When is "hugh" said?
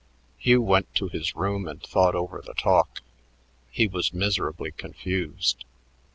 0.39-0.63